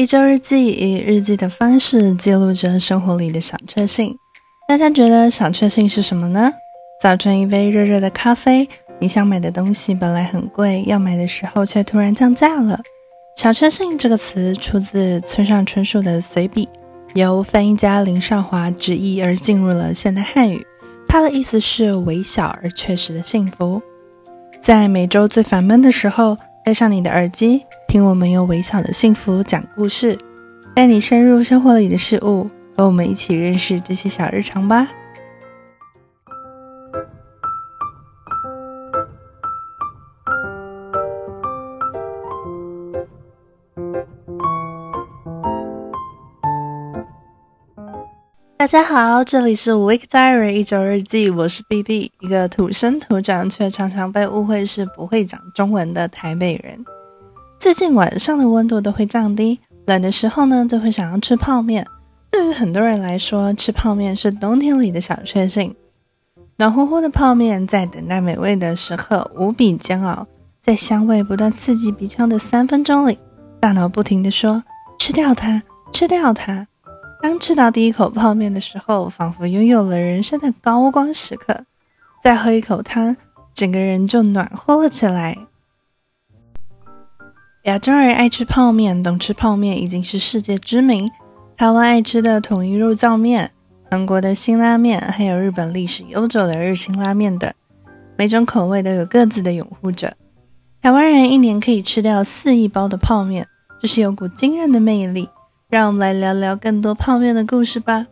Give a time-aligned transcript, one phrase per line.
[0.00, 4.16] 一周日记以日记的方式记录着生活里的小确幸。
[4.66, 6.50] 大家觉得小确幸是什么呢？
[7.02, 8.66] 早晨一杯热热的咖啡，
[8.98, 12.80] 你想买的东西本来很贵，要买的时候却突然降价了。
[13.36, 16.66] 小确幸这个词出自村上春树的随笔，
[17.12, 20.66] 由翻译家林少华直译而进入了现代汉语。
[21.08, 23.82] 它的意思是微小而确实的幸福。
[24.62, 26.38] 在每周最烦闷的时候，
[26.70, 27.66] 戴上你的耳机。
[27.88, 30.16] 听我们用微小的幸福讲故事，
[30.72, 34.88] 带你深入生活里的事物，和我们一起认识这些小日常吧。
[48.60, 56.84] 大家好，这里是 Week Diary 一周日记，我是 B B，一个土生土长却常常被误会是不会讲中文的台北人。
[57.58, 61.86] 最近晚上的温度都会降低，冷的时候呢，都会想要吃泡面。
[62.30, 65.74] 对于很多人来说，吃泡面是冬天里的小确幸。
[66.56, 70.26] 暖乎乎的泡面在等待美味的时刻无比煎熬，
[70.60, 73.18] 在香味不断刺激鼻腔的三分钟里，
[73.58, 74.62] 大脑不停地说
[75.00, 75.62] ：“吃掉它，
[75.94, 76.66] 吃掉它。”
[77.22, 81.64] 当吃到第一口泡面的时候，仿佛拥有了人生的高光时刻。
[82.22, 83.16] 再喝一口汤，
[83.54, 85.36] 整个人就暖和了起来。
[87.64, 91.10] 亚洲人爱吃泡面，懂吃泡面已经是世界知名。
[91.56, 93.50] 台湾爱吃的统一肉燥面，
[93.90, 97.52] 韩国的辛拉面，还有日本历史悠久的日清拉面等，
[98.16, 100.14] 每种口味都有各自的拥护者。
[100.80, 103.46] 台湾人一年可以吃掉四亿包的泡面，
[103.78, 105.28] 这是有股惊人的魅力。
[105.70, 108.08] 让我们来聊聊更多泡面的故事吧。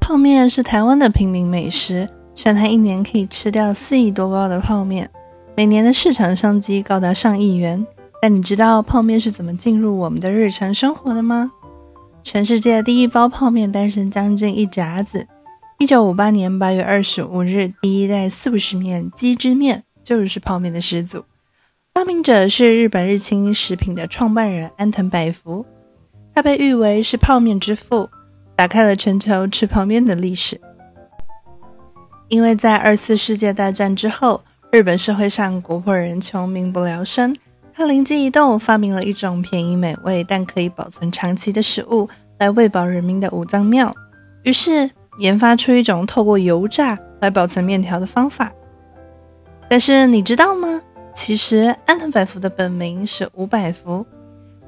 [0.00, 5.10] 泡面是台湾的平民美食，全台一年可以吃掉四亿多包的泡面，
[5.54, 7.86] 每年的市场商机高达上亿元。
[8.22, 11.52] 但你知道泡面是怎么进入我们的日常生活的吗？
[12.22, 15.26] 全世界第一包泡面诞生将近一甲子。
[15.78, 21.24] 一九五八年八月二十五日，第一代速食面鸡汁面就是泡面的始祖，
[21.92, 25.66] 发明者是日本日清食品的创办人安藤百福，
[26.38, 28.08] 他被誉为是泡面之父，
[28.54, 30.60] 打开了全球吃泡面的历史。
[32.28, 34.40] 因为在二次世界大战之后，
[34.70, 37.34] 日本社会上国破人穷，民不聊生。
[37.74, 43.92] 他灵机一动，发明了一种便宜美味但可以保存长期的食物，来喂饱人民的五脏庙。
[44.44, 44.88] 于是
[45.18, 48.52] 研发出一种透过油炸来保存面条的方法。
[49.68, 50.80] 但是你知道吗？
[51.12, 54.06] 其实安藤百福的本名是吴百福。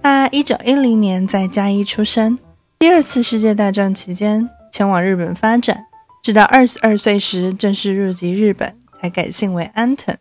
[0.03, 2.39] 他一九一零年在嘉义出生，
[2.79, 5.85] 第二次世界大战期间前往日本发展，
[6.23, 10.17] 直到二十二岁时正式入籍日本，才改姓为安藤。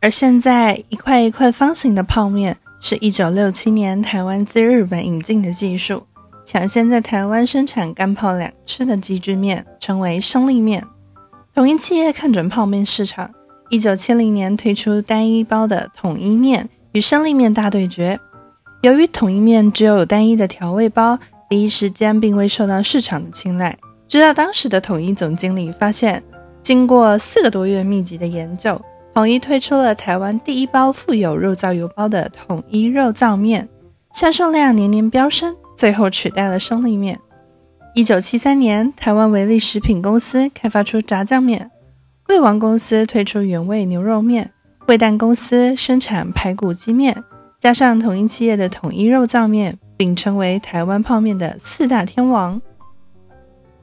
[0.00, 6.04] 而现在，一块一块方形的泡面是一九六七年台湾自日本引进的技术，
[6.46, 10.82] 抢先在台湾生产干泡两吃的鸡汁面，称为生力面。
[11.54, 13.30] 统一企业看准泡面市场，
[13.68, 18.18] 一九七零年推出单一包的统一面，与生力面大对决。
[18.82, 21.18] 由于统一面只有单一的调味包，
[21.50, 23.76] 第一时间并未受到市场的青睐。
[24.08, 26.22] 直到当时的统一总经理发现，
[26.62, 28.80] 经过四个多月密集的研究。
[29.12, 33.68] 统一推出了台湾第一包富有肉燥油包的统一肉燥面，
[34.12, 37.20] 销售量年年飙升，最后取代了生力面。
[37.94, 41.70] 一九七三年，台湾维力食品公司开发出炸酱面，
[42.28, 44.52] 味王公司推出原味牛肉面，
[44.86, 47.22] 味蛋公司生产排骨鸡面，
[47.60, 52.58] 加上统一企业的统一肉燥面，并称为台湾泡面的四大天王。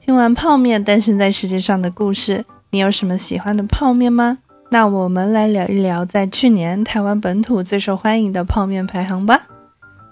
[0.00, 4.38] 听完泡面诞生在世界上的故事，你有什么喜欢的泡面吗？
[4.70, 9.42] 那我们来聊一聊，在去年台湾本土最受欢迎的泡面排行吧。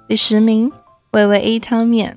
[0.07, 0.71] 第十名，
[1.11, 2.17] 味味 A 汤面。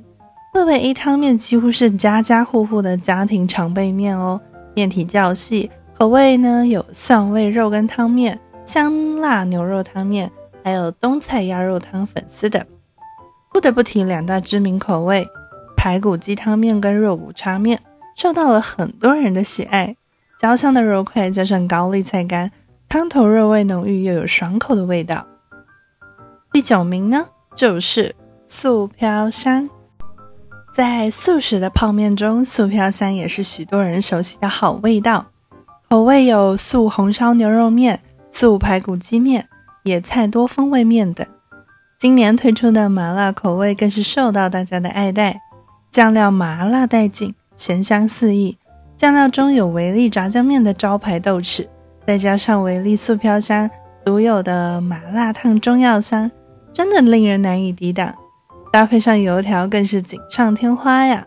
[0.53, 4.39] 味味 A 汤面几乎是家家户户的家庭常备面哦，
[4.75, 10.31] 面体较细，口味呢有蒜味肉羹汤面、香辣牛肉汤面，
[10.69, 12.63] 还有冬菜鸭肉汤粉丝等。
[13.51, 15.27] 不得不提两大知名口味，
[15.75, 17.79] 排骨鸡汤面跟肉骨茶面，
[18.15, 19.95] 受到了很多人的喜爱。
[20.37, 22.51] 焦香的肉块加上高丽菜干，
[22.87, 25.25] 汤头肉味浓郁又有爽口的味道。
[26.51, 27.25] 第九名呢，
[27.55, 29.67] 就是素飘香。
[30.71, 35.25] 在素食的泡面中，素飘香也是许多人熟悉的好味道。
[35.89, 37.99] 口味有素红烧牛肉面、
[38.29, 39.49] 素排骨鸡面、
[39.83, 41.25] 野菜多风味面等。
[41.97, 45.41] 今年推出的麻辣口味更是受到大家的爱戴，
[45.91, 48.57] 酱料麻辣带劲，咸香四溢。
[48.95, 51.67] 酱料中有维力炸酱面的招牌豆豉，
[52.05, 53.69] 再加上维力素飘香
[54.05, 56.29] 独有的麻辣烫中药香，
[56.71, 58.13] 真的令人难以抵挡。
[58.71, 61.25] 搭配上油条更是锦上添花呀。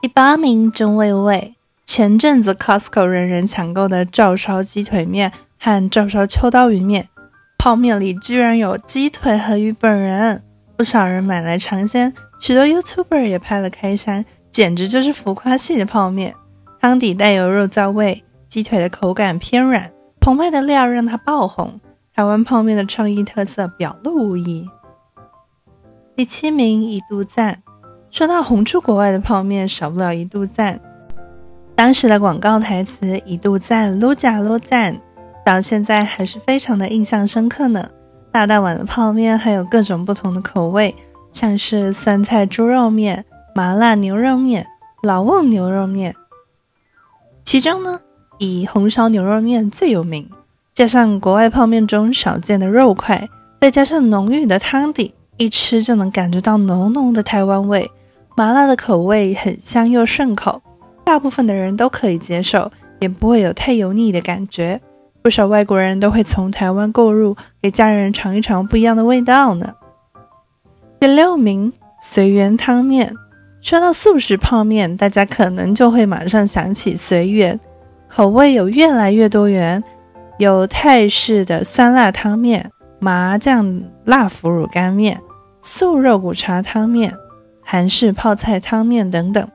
[0.00, 1.54] 第八名，真味味。
[1.84, 5.32] 前阵子 Costco 人人抢购的照烧鸡腿面
[5.66, 7.08] 和照烧秋刀鱼面，
[7.58, 10.40] 泡面里居然有鸡腿和鱼本人，
[10.76, 16.32] 不少人买来尝鲜，许多 YouTuber 也拍了开箱，简直就是浮夸系的泡面。
[16.80, 19.90] 汤底带有肉燥味，鸡腿的口感偏软，
[20.20, 21.80] 澎湃的料让它爆红。
[22.14, 24.70] 台湾泡面的创意特色表露无遗。
[26.14, 27.64] 第七名，一度赞。
[28.08, 30.80] 说到红出国外的泡面，少不了一度赞。
[31.74, 34.96] 当时的广告台词“一度赞，撸假撸赞”，
[35.46, 37.88] 到现在还是非常的印象深刻呢。
[38.32, 40.92] 大大碗的泡面还有各种不同的口味，
[41.30, 44.66] 像是酸菜猪肉面、麻辣牛肉面、
[45.04, 46.16] 老旺牛肉面。
[47.44, 48.00] 其中呢，
[48.38, 50.28] 以红烧牛肉面最有名，
[50.74, 53.28] 加上国外泡面中少见的肉块，
[53.60, 57.88] 再加上浓郁的汤底，一吃就能感觉到浓浓的台湾味。
[58.34, 60.60] 麻辣的口味很香又顺口。
[61.04, 64.80] 大部分的人都可以接受，也不会有太油腻的感觉。
[65.26, 69.74] 不少外国人都会从台湾购入，给家人尝一尝不一样的味道呢。
[71.00, 73.12] 第六名，随缘汤面。
[73.60, 77.58] 说到素食泡面，大家可能就会马上想起随缘，
[78.06, 79.82] 口味有越来越多元，
[80.38, 82.70] 有泰式的酸辣汤面、
[83.00, 85.20] 麻酱辣腐乳干面、
[85.58, 87.12] 素肉骨茶汤面、
[87.64, 89.48] 韩式泡菜汤面等等。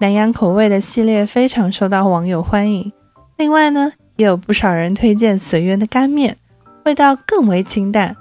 [0.00, 2.90] 南洋口味的系列非常受到网友欢迎。
[3.36, 6.36] 另外呢，也有不少人推荐随缘的干面，
[6.84, 8.16] 味道更为清淡，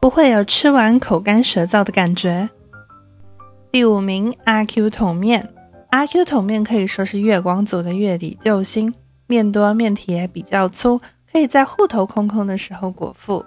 [0.00, 2.48] 不会有吃完口干舌燥的感觉。
[3.70, 5.52] 第五名，阿 Q 桶面。
[5.90, 8.92] 阿 Q 桶面可以说是月光族的月底救星，
[9.26, 11.00] 面多面体也比较粗，
[11.32, 13.44] 可以在户头空空的时候果腹。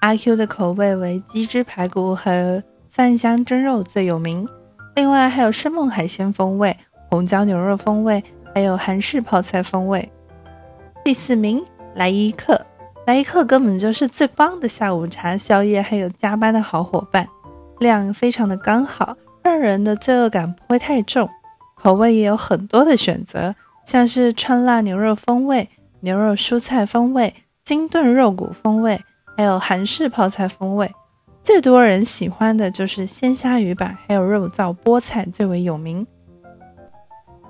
[0.00, 4.48] 阿 Q 的口味为鸡汁排骨和蒜香蒸肉最有名。
[4.94, 6.76] 另外还有生猛海鲜风味、
[7.08, 8.22] 红椒牛肉风味，
[8.54, 10.10] 还有韩式泡菜风味。
[11.04, 11.64] 第四名，
[11.96, 12.64] 莱伊克，
[13.06, 17.28] 莱伊克根本就是最棒的下午茶、宵夜，还有加班的好伙伴。
[17.80, 21.28] 量非常的刚好，让人的罪恶感不会太重。
[21.74, 25.68] 口味也有很多的选择，像是川辣牛肉风味、
[26.00, 27.34] 牛肉蔬菜风味、
[27.64, 29.00] 金炖肉骨风味，
[29.36, 30.88] 还有韩式泡菜风味。
[31.42, 36.06] 最多人喜欢的就是鲜虾鱼板，还有肉燥菠菜最为有名。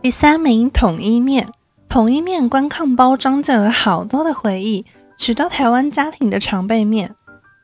[0.00, 1.46] 第三名统一面，
[1.93, 4.87] 统一面光看包装就有好多的回忆，
[5.19, 7.15] 许多台湾家庭的常备面，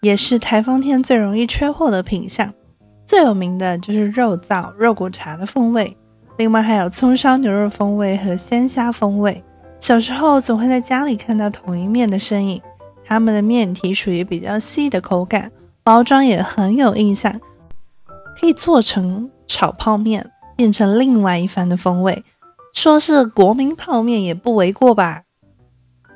[0.03, 2.53] 也是台风天最容易缺货的品相。
[3.07, 5.97] 最有名的就是肉燥肉骨茶的风味，
[6.37, 9.43] 另外还有葱烧牛肉风味和鲜虾风味。
[9.81, 12.61] 小时候总会在家里看到统一面的身影，
[13.07, 15.51] 他们的面体属于比较细的口感。
[15.83, 17.41] 包装也很有印象，
[18.39, 22.23] 可以做成炒泡面，变成另外一番的风味。
[22.73, 25.23] 说是国民泡面也不为过吧。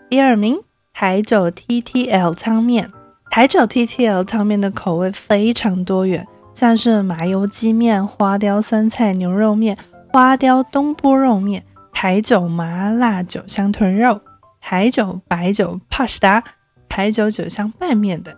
[0.09, 0.61] 第二名，
[0.93, 2.91] 台酒 TTL 汤面。
[3.31, 9.77] 台酒 TTL 汤面的口味非常多元，像是麻油鸡面、花雕酸菜牛肉面、
[10.13, 14.21] 花雕东坡肉面、台酒麻辣酒香豚肉、
[14.61, 16.45] 台酒白酒帕斯达、
[16.91, 18.35] 台酒酒香拌面等。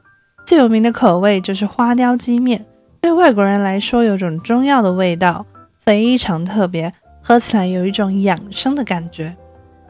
[0.47, 2.65] 最有名的口味就是花雕鸡面，
[3.01, 5.45] 对外国人来说有种中药的味道，
[5.81, 6.93] 非常特别，
[7.27, 9.35] 喝起来有一种养生的感觉。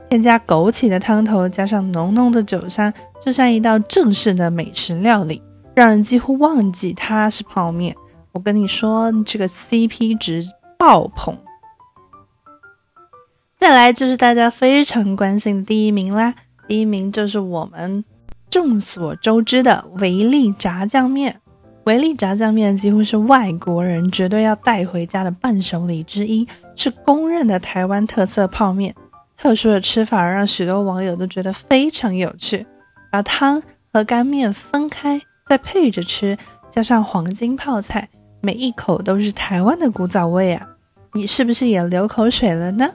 [0.09, 5.43] 添加枸杞的汤头，加上浓浓的酒香，就像一道正式的美食料理，
[5.75, 7.97] 让人几乎忘记它是泡面。
[8.31, 10.45] 我跟你说，这个 CP 值
[10.79, 11.37] 爆棚。
[13.59, 16.35] 再来就是大家非常关心的第一名啦，
[16.69, 18.05] 第一名就是我们。
[18.51, 21.41] 众所周知的维力炸酱面，
[21.85, 28.95] 维力炸酱面几乎是外国人绝对要带回家的伴手礼之一，是公认的台湾特色泡面。
[29.37, 32.67] 特殊的吃法让许多网友都觉得非常有趣，
[33.11, 33.63] 把汤
[33.93, 36.39] 和干面分开，再配着吃，
[36.71, 38.09] 加上黄金泡菜，
[38.41, 40.67] 每一口都是台湾的古早味啊！
[41.13, 42.91] 你是不是也流口水了呢？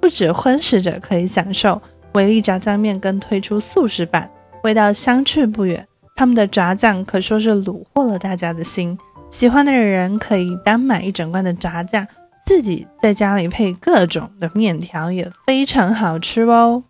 [0.00, 1.82] 不止荤食者可以享受，
[2.14, 4.30] 维力炸酱面更推出素食版。
[4.62, 5.86] 味道相去不远，
[6.20, 8.98] 他们的炸酱可说是虏获了大家的心。
[9.30, 12.06] 喜欢的人可以单买一整罐的炸酱，
[12.44, 16.84] 自己在家里配各种的面条，也非常好吃哦。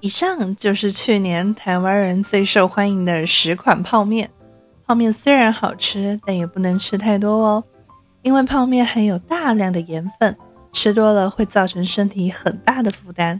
[0.00, 4.30] 以上就是去年台湾人最受欢迎的十款泡面。
[4.86, 7.64] 泡面虽然好吃，但也不能吃太多哦，
[8.22, 10.34] 因为泡面含有大量的盐分，
[10.72, 13.38] 吃多了会造成身体很大的负担。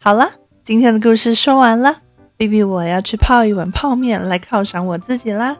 [0.00, 0.28] 好了。
[0.64, 2.02] 今天的故事说完了
[2.42, 5.56] 逼逼我要去泡一碗泡面来犒赏我自己啦。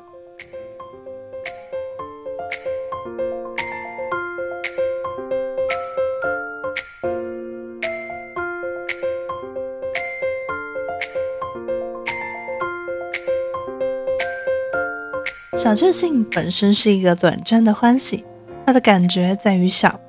[15.54, 18.24] 小确幸本身是一个短暂的欢喜，
[18.66, 20.00] 它的感觉在于小。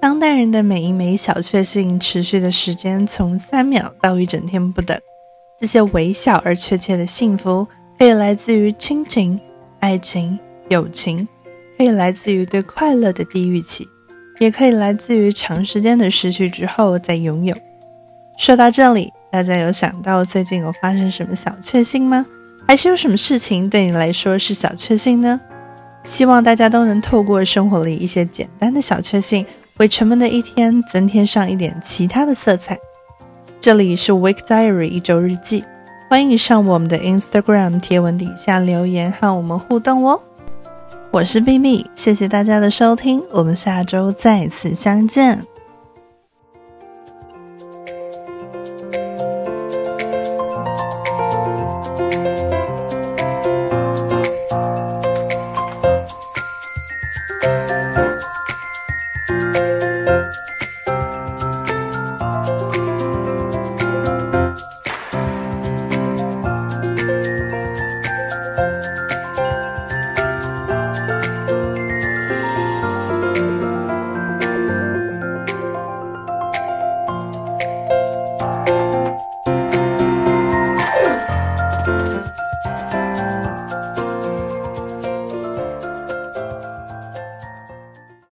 [0.00, 4.96] 当代人的每一枚小确幸持续的时间从三秒到一整天不等。
[5.58, 7.66] 这些微小而确切的幸福，
[7.98, 9.38] 可以来自于亲情、
[9.80, 11.26] 爱情、友情，
[11.78, 13.86] 可以来自于对快乐的低预期，
[14.40, 17.56] 也可以来自于长时间的失去之后再拥有。
[18.38, 22.26] 说到这里，大家有想到最近有发生什么小确幸吗？
[22.66, 25.40] 还是有什么事情对你来说是小确幸呢？
[26.02, 29.46] 希望大家都能透过生活里一些简单的小确幸。
[29.78, 32.78] 为沉闷的一天增添上一点其他的色彩。
[33.62, 35.62] 这里是 Week Diary 一周日记，
[36.10, 40.20] 欢迎上我们的 Instagram 贴文底下留言和我们互动哦。
[41.12, 45.46] 我是 B B，谢谢大家的收听，我们下周再次相见。